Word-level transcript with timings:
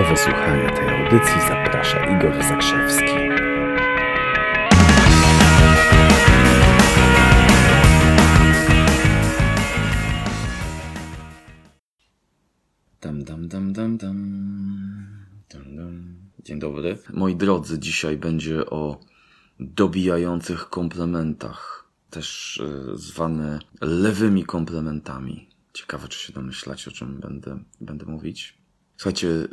Do 0.00 0.06
wysłuchania 0.06 0.70
tej 0.70 0.88
audycji 0.88 1.40
zaprasza 1.48 2.16
Igor 2.16 2.44
Zakrzewski. 2.44 3.04
Dam, 13.00 13.24
dam, 13.24 13.48
dam, 13.48 13.72
dam, 13.72 13.96
dam. 13.96 14.16
Dam, 15.50 15.76
dam. 15.76 16.14
Dzień 16.44 16.58
dobry. 16.58 16.98
Moi 17.12 17.36
drodzy, 17.36 17.78
dzisiaj 17.78 18.16
będzie 18.16 18.66
o 18.66 19.00
dobijających 19.58 20.68
komplementach, 20.68 21.88
też 22.10 22.56
y, 22.56 22.96
zwane 22.98 23.58
lewymi 23.80 24.44
komplementami. 24.44 25.48
Ciekawe, 25.72 26.08
czy 26.08 26.18
się 26.18 26.32
domyślacie, 26.32 26.90
o 26.90 26.94
czym 26.94 27.20
będę, 27.20 27.58
będę 27.80 28.06
mówić. 28.06 28.59
Słuchajcie, 29.00 29.28
y, 29.28 29.48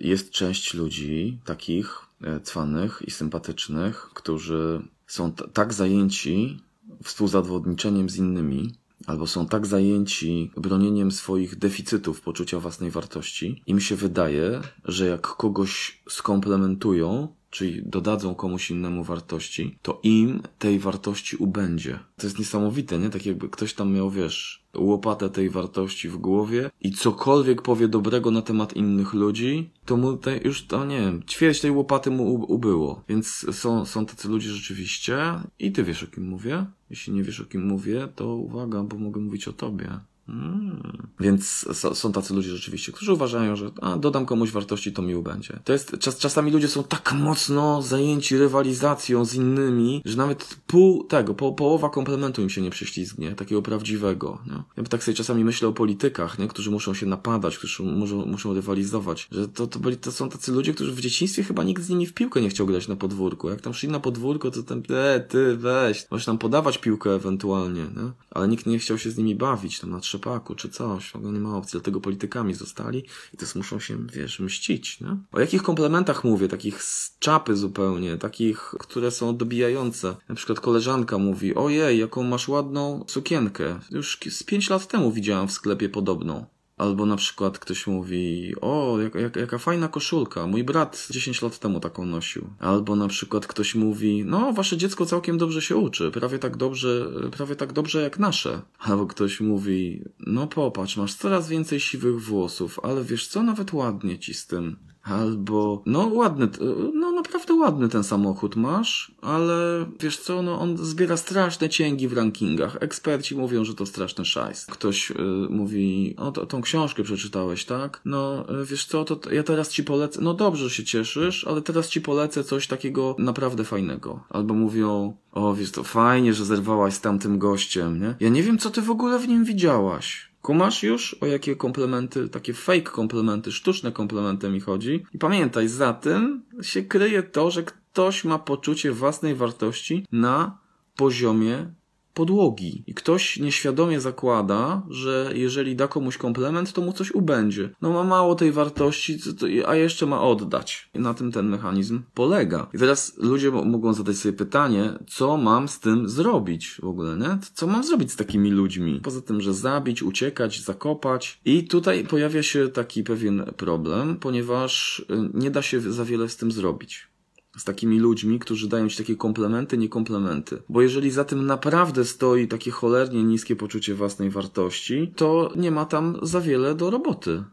jest 0.00 0.30
część 0.30 0.74
ludzi 0.74 1.38
takich 1.44 1.98
y, 2.36 2.40
cwanych 2.40 3.02
i 3.06 3.10
sympatycznych, 3.10 4.10
którzy 4.14 4.82
są 5.06 5.32
tak 5.32 5.72
zajęci 5.72 6.60
współzawodniczeniem 7.04 8.10
z 8.10 8.16
innymi, 8.16 8.74
albo 9.06 9.26
są 9.26 9.46
tak 9.46 9.66
zajęci 9.66 10.50
bronieniem 10.56 11.12
swoich 11.12 11.58
deficytów 11.58 12.20
poczucia 12.20 12.60
własnej 12.60 12.90
wartości, 12.90 13.62
im 13.66 13.80
się 13.80 13.96
wydaje, 13.96 14.60
że 14.84 15.06
jak 15.06 15.20
kogoś 15.20 16.02
skomplementują, 16.08 17.28
czyli 17.50 17.82
dodadzą 17.82 18.34
komuś 18.34 18.70
innemu 18.70 19.04
wartości, 19.04 19.78
to 19.82 20.00
im 20.02 20.42
tej 20.58 20.78
wartości 20.78 21.36
ubędzie. 21.36 21.98
To 22.16 22.26
jest 22.26 22.38
niesamowite, 22.38 22.98
nie? 22.98 23.10
Tak 23.10 23.26
jakby 23.26 23.48
ktoś 23.48 23.74
tam 23.74 23.92
miał, 23.92 24.10
wiesz, 24.10 24.64
łopatę 24.76 25.30
tej 25.30 25.50
wartości 25.50 26.08
w 26.08 26.16
głowie 26.16 26.70
i 26.80 26.92
cokolwiek 26.92 27.62
powie 27.62 27.88
dobrego 27.88 28.30
na 28.30 28.42
temat 28.42 28.76
innych 28.76 29.14
ludzi, 29.14 29.70
to 29.84 29.96
mu 29.96 30.16
te, 30.16 30.38
już 30.38 30.66
to, 30.66 30.84
nie 30.84 31.00
wiem, 31.00 31.22
ćwierć 31.22 31.60
tej 31.60 31.70
łopaty 31.70 32.10
mu 32.10 32.34
ubyło. 32.34 33.04
Więc 33.08 33.46
są, 33.52 33.84
są 33.84 34.06
tacy 34.06 34.28
ludzie 34.28 34.50
rzeczywiście 34.50 35.18
i 35.58 35.72
ty 35.72 35.84
wiesz 35.84 36.02
o 36.02 36.06
kim 36.06 36.28
mówię. 36.28 36.66
Jeśli 36.90 37.12
nie 37.12 37.22
wiesz 37.22 37.40
o 37.40 37.44
kim 37.44 37.66
mówię, 37.66 38.08
to 38.14 38.34
uwaga, 38.34 38.82
bo 38.82 38.98
mogę 38.98 39.20
mówić 39.20 39.48
o 39.48 39.52
tobie. 39.52 40.00
Mm. 40.30 41.08
Więc 41.20 41.68
są 41.94 42.12
tacy 42.12 42.34
ludzie 42.34 42.50
rzeczywiście, 42.50 42.92
którzy 42.92 43.12
uważają, 43.12 43.56
że 43.56 43.70
a, 43.80 43.96
dodam 43.96 44.26
komuś 44.26 44.50
wartości, 44.50 44.92
to 44.92 45.02
miło 45.02 45.22
będzie. 45.22 45.60
To 45.64 45.72
jest, 45.72 45.98
czas, 45.98 46.18
czasami 46.18 46.50
ludzie 46.50 46.68
są 46.68 46.84
tak 46.84 47.12
mocno 47.12 47.82
zajęci 47.82 48.38
rywalizacją 48.38 49.24
z 49.24 49.34
innymi, 49.34 50.02
że 50.04 50.16
nawet 50.16 50.56
pół 50.66 51.04
tego, 51.04 51.34
po, 51.34 51.52
połowa 51.52 51.90
komplementu 51.90 52.42
im 52.42 52.50
się 52.50 52.60
nie 52.60 52.70
prześlizgnie, 52.70 53.32
takiego 53.32 53.62
prawdziwego. 53.62 54.38
Nie? 54.46 54.62
Ja 54.76 54.82
tak 54.82 55.04
sobie 55.04 55.14
czasami 55.16 55.44
myślę 55.44 55.68
o 55.68 55.72
politykach, 55.72 56.38
nie? 56.38 56.48
którzy 56.48 56.70
muszą 56.70 56.94
się 56.94 57.06
napadać, 57.06 57.58
którzy 57.58 57.82
muszą, 57.82 58.26
muszą 58.26 58.54
rywalizować, 58.54 59.28
że 59.32 59.48
to, 59.48 59.66
to, 59.66 59.78
byli, 59.78 59.96
to 59.96 60.12
są 60.12 60.28
tacy 60.28 60.52
ludzie, 60.52 60.74
którzy 60.74 60.92
w 60.92 61.00
dzieciństwie 61.00 61.42
chyba 61.42 61.64
nikt 61.64 61.82
z 61.82 61.88
nimi 61.88 62.06
w 62.06 62.14
piłkę 62.14 62.40
nie 62.40 62.48
chciał 62.48 62.66
grać 62.66 62.88
na 62.88 62.96
podwórku. 62.96 63.50
Jak 63.50 63.60
tam 63.60 63.74
szli 63.74 63.88
na 63.88 64.00
podwórko, 64.00 64.50
to 64.50 64.62
tam, 64.62 64.82
e, 64.90 65.20
ty, 65.20 65.56
weź, 65.56 66.06
możesz 66.10 66.26
tam 66.26 66.38
podawać 66.38 66.78
piłkę 66.78 67.14
ewentualnie, 67.14 67.82
nie? 67.82 68.10
ale 68.30 68.48
nikt 68.48 68.66
nie 68.66 68.78
chciał 68.78 68.98
się 68.98 69.10
z 69.10 69.18
nimi 69.18 69.34
bawić, 69.34 69.80
tam 69.80 69.90
na 69.90 70.00
trzepaku 70.20 70.54
czy 70.54 70.68
coś, 70.68 71.16
ogóle 71.16 71.32
nie 71.32 71.40
ma 71.40 71.56
opcji, 71.56 71.72
dlatego 71.72 72.00
politykami 72.00 72.54
zostali 72.54 72.98
i 73.34 73.36
teraz 73.36 73.54
muszą 73.54 73.80
się, 73.80 74.06
wiesz, 74.06 74.40
mścić, 74.40 75.00
nie? 75.00 75.16
O 75.32 75.40
jakich 75.40 75.62
komplementach 75.62 76.24
mówię, 76.24 76.48
takich 76.48 76.82
z 76.82 77.18
czapy 77.18 77.56
zupełnie, 77.56 78.16
takich, 78.16 78.74
które 78.78 79.10
są 79.10 79.36
dobijające. 79.36 80.16
Na 80.28 80.34
przykład 80.34 80.60
koleżanka 80.60 81.18
mówi, 81.18 81.54
ojej, 81.54 81.98
jaką 81.98 82.22
masz 82.22 82.48
ładną 82.48 83.04
sukienkę. 83.08 83.80
Już 83.90 84.18
z 84.30 84.42
pięć 84.42 84.70
lat 84.70 84.86
temu 84.86 85.12
widziałam 85.12 85.48
w 85.48 85.52
sklepie 85.52 85.88
podobną. 85.88 86.46
Albo 86.80 87.06
na 87.06 87.16
przykład 87.16 87.58
ktoś 87.58 87.86
mówi, 87.86 88.54
o, 88.60 88.98
jak, 89.00 89.14
jak, 89.14 89.36
jaka 89.36 89.58
fajna 89.58 89.88
koszulka, 89.88 90.46
mój 90.46 90.64
brat 90.64 91.06
10 91.10 91.42
lat 91.42 91.58
temu 91.58 91.80
taką 91.80 92.06
nosił. 92.06 92.50
Albo 92.58 92.96
na 92.96 93.08
przykład 93.08 93.46
ktoś 93.46 93.74
mówi, 93.74 94.24
no, 94.26 94.52
wasze 94.52 94.76
dziecko 94.76 95.06
całkiem 95.06 95.38
dobrze 95.38 95.62
się 95.62 95.76
uczy, 95.76 96.10
prawie 96.10 96.38
tak 96.38 96.56
dobrze, 96.56 97.06
prawie 97.30 97.56
tak 97.56 97.72
dobrze 97.72 98.02
jak 98.02 98.18
nasze. 98.18 98.62
Albo 98.78 99.06
ktoś 99.06 99.40
mówi, 99.40 100.04
no 100.20 100.46
popatrz, 100.46 100.96
masz 100.96 101.14
coraz 101.14 101.48
więcej 101.48 101.80
siwych 101.80 102.20
włosów, 102.20 102.80
ale 102.82 103.04
wiesz 103.04 103.28
co, 103.28 103.42
nawet 103.42 103.72
ładnie 103.72 104.18
ci 104.18 104.34
z 104.34 104.46
tym. 104.46 104.76
Albo, 105.02 105.82
no 105.86 106.06
ładny, 106.06 106.48
no 106.94 107.12
naprawdę 107.12 107.54
ładny 107.54 107.88
ten 107.88 108.04
samochód 108.04 108.56
masz, 108.56 109.12
ale 109.22 109.86
wiesz 110.00 110.18
co, 110.18 110.42
no 110.42 110.60
on 110.60 110.76
zbiera 110.76 111.16
straszne 111.16 111.68
cięgi 111.68 112.08
w 112.08 112.12
rankingach. 112.12 112.76
Eksperci 112.80 113.36
mówią, 113.36 113.64
że 113.64 113.74
to 113.74 113.86
straszny 113.86 114.24
szajs. 114.24 114.66
Ktoś 114.66 115.10
y, 115.10 115.14
mówi, 115.50 116.14
o 116.18 116.32
to, 116.32 116.46
tą 116.46 116.62
książkę 116.62 117.02
przeczytałeś, 117.02 117.64
tak? 117.64 118.00
No 118.04 118.44
y, 118.62 118.64
wiesz 118.64 118.84
co, 118.84 119.04
to 119.04 119.16
t- 119.16 119.34
ja 119.34 119.42
teraz 119.42 119.68
ci 119.70 119.84
polecę, 119.84 120.20
no 120.22 120.34
dobrze 120.34 120.60
że 120.64 120.70
się 120.70 120.84
cieszysz, 120.84 121.44
ale 121.46 121.62
teraz 121.62 121.88
ci 121.88 122.00
polecę 122.00 122.44
coś 122.44 122.66
takiego 122.66 123.16
naprawdę 123.18 123.64
fajnego. 123.64 124.24
Albo 124.30 124.54
mówią, 124.54 125.16
o 125.32 125.54
wiesz 125.54 125.70
to 125.72 125.82
fajnie, 125.84 126.34
że 126.34 126.44
zerwałaś 126.44 126.94
z 126.94 127.00
tamtym 127.00 127.38
gościem, 127.38 128.00
nie? 128.00 128.14
Ja 128.20 128.28
nie 128.28 128.42
wiem, 128.42 128.58
co 128.58 128.70
ty 128.70 128.82
w 128.82 128.90
ogóle 128.90 129.18
w 129.18 129.28
nim 129.28 129.44
widziałaś. 129.44 130.29
Kumasz 130.42 130.82
już, 130.82 131.14
o 131.14 131.26
jakie 131.26 131.56
komplementy, 131.56 132.28
takie 132.28 132.54
fake 132.54 132.82
komplementy, 132.82 133.52
sztuczne 133.52 133.92
komplementy 133.92 134.50
mi 134.50 134.60
chodzi. 134.60 135.04
I 135.14 135.18
pamiętaj, 135.18 135.68
za 135.68 135.92
tym 135.92 136.42
się 136.62 136.82
kryje 136.82 137.22
to, 137.22 137.50
że 137.50 137.62
ktoś 137.62 138.24
ma 138.24 138.38
poczucie 138.38 138.92
własnej 138.92 139.34
wartości 139.34 140.06
na 140.12 140.58
poziomie 140.96 141.74
podłogi. 142.14 142.84
I 142.86 142.94
ktoś 142.94 143.38
nieświadomie 143.38 144.00
zakłada, 144.00 144.82
że 144.88 145.30
jeżeli 145.34 145.76
da 145.76 145.88
komuś 145.88 146.16
komplement, 146.16 146.72
to 146.72 146.82
mu 146.82 146.92
coś 146.92 147.10
ubędzie. 147.12 147.70
No 147.82 147.92
ma 147.92 148.04
mało 148.04 148.34
tej 148.34 148.52
wartości, 148.52 149.18
a 149.66 149.74
jeszcze 149.74 150.06
ma 150.06 150.22
oddać. 150.22 150.90
I 150.94 150.98
na 150.98 151.14
tym 151.14 151.32
ten 151.32 151.48
mechanizm 151.48 152.02
polega. 152.14 152.66
I 152.74 152.78
teraz 152.78 153.12
ludzie 153.18 153.50
mo- 153.50 153.64
mogą 153.64 153.92
zadać 153.92 154.16
sobie 154.16 154.32
pytanie, 154.32 154.92
co 155.08 155.36
mam 155.36 155.68
z 155.68 155.80
tym 155.80 156.08
zrobić 156.08 156.78
w 156.82 156.84
ogóle, 156.84 157.16
nie? 157.16 157.38
Co 157.54 157.66
mam 157.66 157.84
zrobić 157.84 158.12
z 158.12 158.16
takimi 158.16 158.50
ludźmi? 158.50 159.00
Poza 159.02 159.20
tym, 159.20 159.40
że 159.40 159.54
zabić, 159.54 160.02
uciekać, 160.02 160.60
zakopać. 160.60 161.40
I 161.44 161.64
tutaj 161.64 162.04
pojawia 162.04 162.42
się 162.42 162.68
taki 162.68 163.02
pewien 163.04 163.44
problem, 163.56 164.16
ponieważ 164.16 164.98
y, 165.00 165.04
nie 165.34 165.50
da 165.50 165.62
się 165.62 165.80
za 165.80 166.04
wiele 166.04 166.28
z 166.28 166.36
tym 166.36 166.52
zrobić 166.52 167.09
z 167.56 167.64
takimi 167.64 167.98
ludźmi, 167.98 168.38
którzy 168.38 168.68
dają 168.68 168.88
ci 168.88 168.96
takie 168.96 169.16
komplementy, 169.16 169.78
nie 169.78 169.88
komplementy. 169.88 170.62
Bo 170.68 170.82
jeżeli 170.82 171.10
za 171.10 171.24
tym 171.24 171.46
naprawdę 171.46 172.04
stoi 172.04 172.48
takie 172.48 172.70
cholernie 172.70 173.24
niskie 173.24 173.56
poczucie 173.56 173.94
własnej 173.94 174.30
wartości, 174.30 175.12
to 175.16 175.52
nie 175.56 175.70
ma 175.70 175.84
tam 175.84 176.18
za 176.22 176.40
wiele 176.40 176.74
do 176.74 176.90
roboty. 176.90 177.44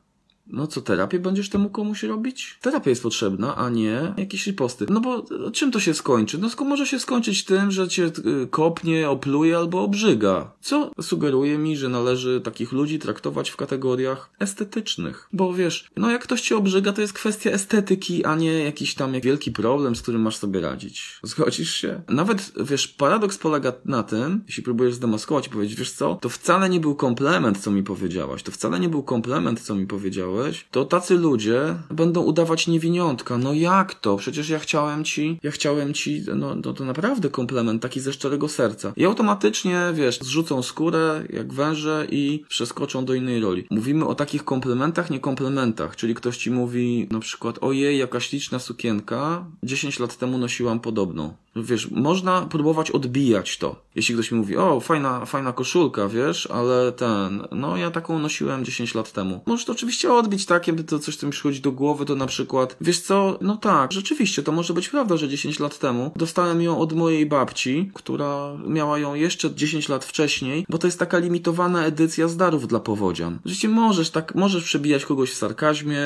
No 0.49 0.67
co, 0.67 0.81
terapię 0.81 1.19
będziesz 1.19 1.49
temu 1.49 1.69
komuś 1.69 2.03
robić? 2.03 2.57
Terapia 2.61 2.89
jest 2.89 3.03
potrzebna, 3.03 3.55
a 3.55 3.69
nie 3.69 4.13
jakieś 4.17 4.47
riposty. 4.47 4.85
No 4.89 4.99
bo 4.99 5.25
e, 5.47 5.51
czym 5.51 5.71
to 5.71 5.79
się 5.79 5.93
skończy? 5.93 6.37
No 6.37 6.49
może 6.65 6.85
się 6.85 6.99
skończyć 6.99 7.45
tym, 7.45 7.71
że 7.71 7.87
cię 7.87 8.05
y, 8.43 8.47
kopnie, 8.47 9.09
opluje 9.09 9.57
albo 9.57 9.83
obrzyga. 9.83 10.51
Co 10.61 10.91
sugeruje 11.01 11.57
mi, 11.57 11.77
że 11.77 11.89
należy 11.89 12.41
takich 12.41 12.71
ludzi 12.71 12.99
traktować 12.99 13.49
w 13.49 13.55
kategoriach 13.55 14.29
estetycznych. 14.39 15.29
Bo 15.33 15.53
wiesz, 15.53 15.89
no 15.97 16.11
jak 16.11 16.23
ktoś 16.23 16.41
cię 16.41 16.57
obrzyga, 16.57 16.93
to 16.93 17.01
jest 17.01 17.13
kwestia 17.13 17.49
estetyki, 17.49 18.25
a 18.25 18.35
nie 18.35 18.63
jakiś 18.63 18.95
tam 18.95 19.13
jak 19.13 19.23
wielki 19.23 19.51
problem, 19.51 19.95
z 19.95 20.01
którym 20.01 20.21
masz 20.21 20.37
sobie 20.37 20.61
radzić. 20.61 21.19
Zgodzisz 21.23 21.75
się? 21.75 22.01
Nawet, 22.09 22.51
wiesz, 22.63 22.87
paradoks 22.87 23.37
polega 23.37 23.73
na 23.85 24.03
tym, 24.03 24.43
jeśli 24.47 24.63
próbujesz 24.63 24.93
zdemaskować 24.93 25.47
i 25.47 25.49
powiedzieć, 25.49 25.79
wiesz 25.79 25.91
co, 25.91 26.17
to 26.21 26.29
wcale 26.29 26.69
nie 26.69 26.79
był 26.79 26.95
komplement, 26.95 27.57
co 27.57 27.71
mi 27.71 27.83
powiedziałaś, 27.83 28.43
to 28.43 28.51
wcale 28.51 28.79
nie 28.79 28.89
był 28.89 29.03
komplement, 29.03 29.61
co 29.61 29.75
mi 29.75 29.87
powiedziałeś, 29.87 30.36
to 30.71 30.85
tacy 30.85 31.15
ludzie 31.15 31.75
będą 31.91 32.21
udawać 32.21 32.67
niewiniątka. 32.67 33.37
No 33.37 33.53
jak 33.53 33.93
to? 33.93 34.17
Przecież 34.17 34.49
ja 34.49 34.59
chciałem 34.59 35.03
ci, 35.03 35.39
ja 35.43 35.51
chciałem 35.51 35.93
ci, 35.93 36.23
no, 36.35 36.55
no 36.55 36.73
to 36.73 36.85
naprawdę 36.85 37.29
komplement, 37.29 37.81
taki 37.81 37.99
ze 37.99 38.13
szczerego 38.13 38.47
serca. 38.47 38.93
I 38.95 39.05
automatycznie, 39.05 39.81
wiesz, 39.93 40.19
zrzucą 40.19 40.63
skórę 40.63 41.23
jak 41.29 41.53
węże 41.53 42.07
i 42.11 42.43
przeskoczą 42.49 43.05
do 43.05 43.13
innej 43.13 43.39
roli. 43.39 43.67
Mówimy 43.69 44.05
o 44.07 44.15
takich 44.15 44.43
komplementach, 44.43 45.09
nie 45.09 45.19
komplementach, 45.19 45.95
czyli 45.95 46.15
ktoś 46.15 46.37
ci 46.37 46.51
mówi 46.51 47.07
na 47.11 47.19
przykład, 47.19 47.57
ojej, 47.61 47.97
jaka 47.97 48.19
śliczna 48.19 48.59
sukienka, 48.59 49.45
10 49.63 49.99
lat 49.99 50.17
temu 50.17 50.37
nosiłam 50.37 50.79
podobną. 50.79 51.33
Wiesz, 51.63 51.91
można 51.91 52.41
próbować 52.41 52.91
odbijać 52.91 53.57
to. 53.57 53.75
Jeśli 53.95 54.15
ktoś 54.15 54.31
mi 54.31 54.37
mówi, 54.37 54.57
o, 54.57 54.79
fajna, 54.79 55.25
fajna 55.25 55.53
koszulka, 55.53 56.07
wiesz, 56.07 56.47
ale 56.47 56.91
ten, 56.91 57.47
no 57.51 57.77
ja 57.77 57.91
taką 57.91 58.19
nosiłem 58.19 58.65
10 58.65 58.95
lat 58.95 59.11
temu. 59.11 59.41
Możesz 59.45 59.65
to 59.65 59.71
oczywiście 59.71 60.13
odbić 60.13 60.45
tak, 60.45 60.67
jakby 60.67 60.83
to 60.83 60.99
coś 60.99 61.15
co 61.15 61.25
mi 61.25 61.31
przychodzi 61.31 61.61
do 61.61 61.71
głowy, 61.71 62.05
to 62.05 62.15
na 62.15 62.25
przykład, 62.25 62.77
wiesz 62.81 62.99
co, 62.99 63.37
no 63.41 63.57
tak, 63.57 63.91
rzeczywiście, 63.91 64.43
to 64.43 64.51
może 64.51 64.73
być 64.73 64.89
prawda, 64.89 65.17
że 65.17 65.29
10 65.29 65.59
lat 65.59 65.79
temu 65.79 66.11
dostałem 66.15 66.61
ją 66.61 66.79
od 66.79 66.93
mojej 66.93 67.25
babci, 67.25 67.91
która 67.93 68.57
miała 68.67 68.99
ją 68.99 69.13
jeszcze 69.13 69.55
10 69.55 69.89
lat 69.89 70.05
wcześniej, 70.05 70.65
bo 70.69 70.77
to 70.77 70.87
jest 70.87 70.99
taka 70.99 71.17
limitowana 71.17 71.85
edycja 71.85 72.27
z 72.27 72.37
darów 72.37 72.67
dla 72.67 72.79
powodzian. 72.79 73.39
Rzeczywiście 73.45 73.69
możesz 73.69 74.09
tak, 74.09 74.35
możesz 74.35 74.63
przebijać 74.63 75.05
kogoś 75.05 75.31
w 75.31 75.37
sarkazmie, 75.37 75.99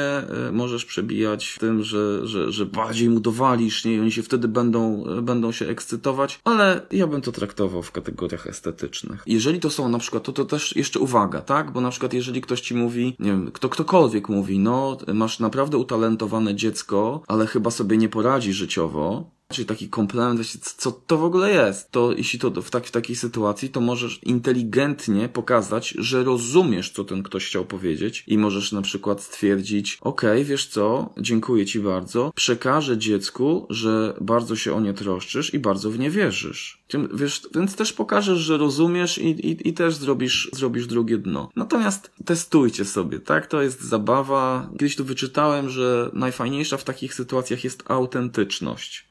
y, 0.50 0.52
możesz 0.52 0.86
przebijać 0.86 1.56
tym, 1.60 1.84
że, 1.84 2.28
że, 2.28 2.52
że 2.52 2.66
bardziej 2.66 3.10
mu 3.10 3.20
dowalisz, 3.20 3.86
nie, 3.86 3.94
i 3.94 4.00
oni 4.00 4.12
się 4.12 4.24
wtedy 4.24 4.48
będą, 4.48 5.04
y, 5.18 5.22
będą 5.22 5.41
będą 5.42 5.52
się 5.52 5.68
ekscytować, 5.68 6.40
ale 6.44 6.82
ja 6.92 7.08
bym 7.08 7.22
to 7.22 7.32
traktował 7.32 7.82
w 7.82 7.92
kategoriach 7.92 8.48
estetycznych. 8.48 9.24
Jeżeli 9.26 9.60
to 9.60 9.70
są 9.70 9.90
na 9.90 10.00
przykład, 10.00 10.24
to 10.24 10.32
to 10.34 10.46
też 10.46 10.76
jeszcze 10.76 11.00
uwaga, 11.00 11.42
tak? 11.42 11.72
Bo 11.72 11.82
na 11.82 11.90
przykład 11.90 12.14
jeżeli 12.14 12.42
ktoś 12.42 12.62
ci 12.62 12.76
mówi, 12.76 13.16
nie 13.20 13.32
wiem, 13.32 13.52
kto 13.52 13.70
ktokolwiek 13.70 14.30
mówi, 14.30 14.60
no 14.60 14.98
masz 15.14 15.40
naprawdę 15.40 15.78
utalentowane 15.78 16.56
dziecko, 16.56 17.22
ale 17.28 17.48
chyba 17.48 17.72
sobie 17.72 17.98
nie 17.98 18.10
poradzi 18.10 18.54
życiowo, 18.54 19.32
Czyli 19.52 19.66
taki 19.66 19.90
komplement, 19.90 20.42
co 20.78 20.92
to 20.92 21.18
w 21.18 21.24
ogóle 21.24 21.52
jest? 21.52 21.92
To 21.92 22.12
jeśli 22.12 22.40
to 22.40 22.62
w, 22.62 22.70
tak, 22.70 22.86
w 22.86 22.92
takiej 22.92 23.16
sytuacji, 23.16 23.70
to 23.70 23.82
możesz 23.82 24.20
inteligentnie 24.24 25.30
pokazać, 25.30 25.90
że 25.98 26.24
rozumiesz, 26.24 26.92
co 26.92 27.04
ten 27.04 27.24
ktoś 27.24 27.46
chciał 27.46 27.66
powiedzieć 27.66 28.24
i 28.28 28.38
możesz 28.38 28.72
na 28.72 28.82
przykład 28.82 29.22
stwierdzić, 29.22 29.98
okej, 30.02 30.46
wiesz 30.46 30.68
co, 30.68 31.14
dziękuję 31.18 31.66
ci 31.66 31.80
bardzo, 31.80 32.32
przekażę 32.36 32.98
dziecku, 32.98 33.68
że 33.70 34.14
bardzo 34.22 34.56
się 34.56 34.74
o 34.74 34.80
nie 34.80 34.94
troszczysz 34.94 35.54
i 35.54 35.60
bardzo 35.60 35.92
w 35.92 36.00
nie 36.00 36.10
wierzysz. 36.10 36.82
Wiesz, 37.14 37.42
więc 37.56 37.76
też 37.76 37.94
pokażesz, 37.94 38.40
że 38.40 38.58
rozumiesz 38.58 39.18
i, 39.18 39.28
i, 39.28 39.68
i 39.70 39.74
też 39.74 39.96
zrobisz, 39.96 40.50
zrobisz 40.54 40.88
drugie 40.88 41.18
dno. 41.18 41.50
Natomiast 41.56 42.12
testujcie 42.26 42.86
sobie, 42.86 43.20
tak? 43.20 43.48
To 43.48 43.62
jest 43.62 43.82
zabawa. 43.82 44.70
Kiedyś 44.72 44.96
tu 44.96 45.06
wyczytałem, 45.06 45.70
że 45.70 46.10
najfajniejsza 46.14 46.78
w 46.78 46.84
takich 46.84 47.14
sytuacjach 47.14 47.64
jest 47.64 47.84
autentyczność. 47.88 49.11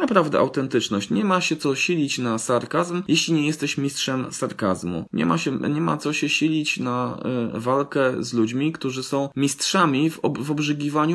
Naprawdę 0.00 0.38
autentyczność. 0.38 1.10
Nie 1.10 1.24
ma 1.24 1.40
się 1.40 1.56
co 1.56 1.74
silić 1.74 2.18
na 2.18 2.38
sarkazm, 2.38 3.02
jeśli 3.08 3.34
nie 3.34 3.46
jesteś 3.46 3.78
mistrzem 3.78 4.26
sarkazmu. 4.32 5.04
Nie 5.12 5.26
ma, 5.26 5.38
się, 5.38 5.50
nie 5.50 5.80
ma 5.80 5.96
co 5.96 6.12
się 6.12 6.28
silić 6.28 6.78
na 6.78 7.22
y, 7.56 7.60
walkę 7.60 8.24
z 8.24 8.32
ludźmi, 8.32 8.72
którzy 8.72 9.02
są 9.02 9.28
mistrzami 9.36 10.10
w, 10.10 10.18
ob, 10.22 10.38
w 10.38 10.50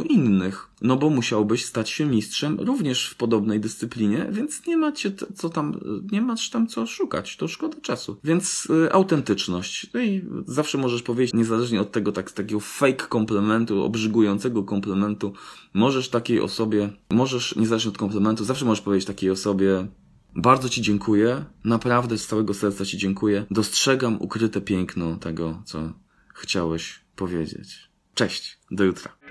innych. 0.03 0.69
No 0.85 0.97
bo 0.97 1.09
musiałbyś 1.09 1.65
stać 1.65 1.89
się 1.89 2.05
mistrzem 2.05 2.59
również 2.59 3.09
w 3.09 3.15
podobnej 3.15 3.59
dyscyplinie, 3.59 4.27
więc 4.31 4.67
nie 4.67 4.77
macie 4.77 5.11
co 5.35 5.49
tam, 5.49 5.79
nie 6.11 6.21
masz 6.21 6.49
tam 6.49 6.67
co 6.67 6.87
szukać. 6.87 7.37
To 7.37 7.47
szkoda 7.47 7.81
czasu. 7.81 8.17
Więc 8.23 8.67
y, 8.85 8.91
autentyczność. 8.91 9.87
No 9.93 9.99
i 9.99 10.25
zawsze 10.45 10.77
możesz 10.77 11.01
powiedzieć, 11.01 11.33
niezależnie 11.33 11.81
od 11.81 11.91
tego 11.91 12.11
tak, 12.11 12.31
takiego 12.31 12.59
fake 12.59 13.07
komplementu, 13.07 13.83
obrzygującego 13.83 14.63
komplementu, 14.63 15.33
możesz 15.73 16.09
takiej 16.09 16.41
osobie, 16.41 16.89
możesz, 17.09 17.55
niezależnie 17.55 17.91
od 17.91 17.97
komplementu, 17.97 18.43
zawsze 18.43 18.65
możesz 18.65 18.83
powiedzieć 18.83 19.07
takiej 19.07 19.29
osobie, 19.29 19.87
bardzo 20.35 20.69
Ci 20.69 20.81
dziękuję, 20.81 21.45
naprawdę 21.63 22.17
z 22.17 22.27
całego 22.27 22.53
serca 22.53 22.85
Ci 22.85 22.97
dziękuję, 22.97 23.45
dostrzegam 23.51 24.21
ukryte 24.21 24.61
piękno 24.61 25.15
tego, 25.15 25.61
co 25.65 25.93
chciałeś 26.35 26.99
powiedzieć. 27.15 27.89
Cześć, 28.13 28.59
do 28.71 28.83
jutra. 28.83 29.24